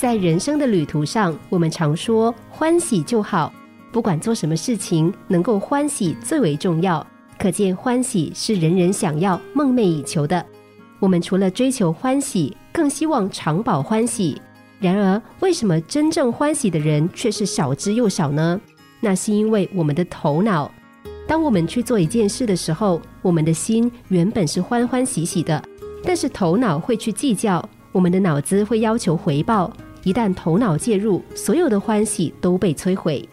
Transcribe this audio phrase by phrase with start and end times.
[0.00, 3.52] 在人生的旅途上，我们常说欢喜就好，
[3.92, 7.06] 不管做什么事情，能够欢喜最为重要。
[7.38, 10.42] 可见欢喜是人人想要、梦寐以求的。
[11.00, 14.40] 我们除了追求欢喜，更希望长保欢喜。
[14.78, 18.58] 然而，为什么真正欢喜的人却是少之又少呢？
[19.00, 20.72] 那是因为我们的头脑。
[21.26, 25.62] 当我们去做一件事的时候，我们的心原本是欢欢喜喜的，
[26.02, 27.62] 但是头脑会去计较，
[27.92, 29.70] 我们的脑子会要求回报。
[30.02, 33.28] 一旦头脑介入，所有的欢喜都被摧毁。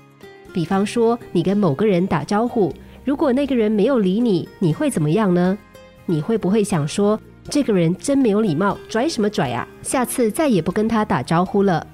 [0.53, 2.73] 比方说，你跟某个人打招呼，
[3.05, 5.57] 如果那个人没有理你，你会怎么样呢？
[6.05, 9.67] 你会不会想说，这个人真没有礼貌，拽什么拽啊？
[9.81, 11.85] 下次再也不跟他打招呼了。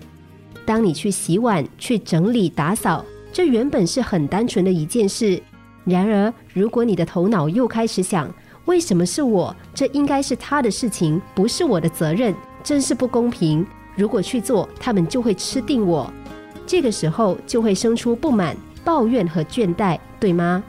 [0.66, 5.42] 当你去洗碗、去整理打扫，这原本是很单纯的一件事。
[5.84, 8.34] 然而，如果你的头脑又开始想，
[8.66, 9.54] 为什么是我？
[9.74, 13.66] 这应该是他的事情，不是我的责任，真是不公平。
[13.96, 16.12] 如果去做，他们就会吃定我。
[16.66, 20.64] 这个时候就会生出不满、抱怨和倦怠，对吗？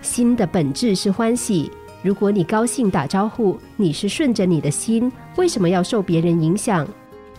[0.00, 1.70] 心的本质是欢喜。
[2.02, 6.86] 如果你高兴打招呼，你是顺着你的心，为什么要受别人影响？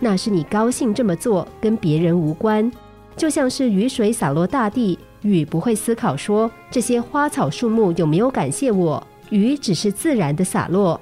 [0.00, 2.70] 那是你高兴这么做，跟别人无关。
[3.16, 11.00] 就像是雨水洒落大地，雨不会思考说这些花草树木有没有感谢我，雨只是自然的洒落。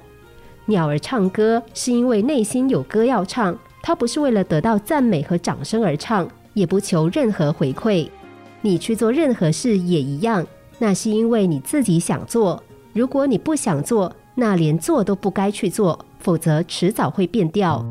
[0.67, 3.57] 鸟儿唱歌是因为内心有歌要唱。
[3.83, 8.09] 他不是为了得到赞美和掌声而唱，也不求任何回馈。
[8.61, 10.47] 你去做任何事也一样，
[10.79, 12.63] 那是因为你自己想做。
[12.93, 17.85] 如果你不想做，那连做都不该去做，否则迟早会变掉。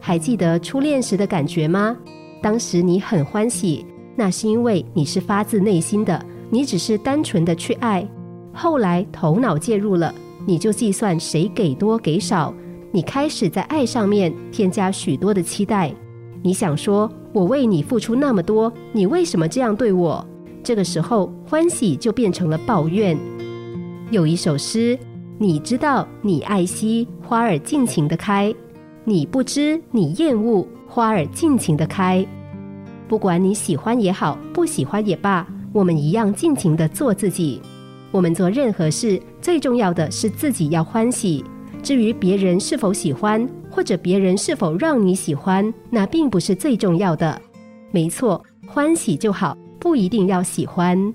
[0.00, 1.94] 还记得初恋时的感觉吗？
[2.42, 8.08] 当时你很欢喜，那是因为你是发自内心的，你只是单纯的去爱。
[8.54, 10.14] 后来头脑介入了。
[10.46, 12.54] 你就计算谁给多给少，
[12.92, 15.92] 你开始在爱上面添加许多的期待。
[16.42, 20.24] 你想说，我为你付出那么多，你为什么这样对我？
[20.62, 23.18] 这个时候，欢喜就变成了抱怨。
[24.10, 24.96] 有一首诗，
[25.36, 28.54] 你知道，你爱惜花儿尽情的开；
[29.04, 32.24] 你不知，你厌恶花儿尽情的开。
[33.08, 37.60] 不管你喜欢也好，不喜欢也罢，我们一样尽情的做自己。
[38.16, 41.44] 我们做任何事，最重要的是自己要欢喜。
[41.82, 47.38] 至于别人是否喜欢，或者别人是否让你喜欢，那并不是最重要的。
[47.90, 51.12] 没错，欢喜就好，不一定要喜欢。